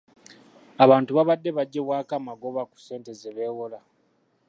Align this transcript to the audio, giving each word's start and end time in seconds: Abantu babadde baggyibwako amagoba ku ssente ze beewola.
Abantu 0.83 1.11
babadde 1.17 1.49
baggyibwako 1.57 2.11
amagoba 2.19 2.61
ku 2.69 2.75
ssente 2.81 3.11
ze 3.19 3.29
beewola. 3.35 3.79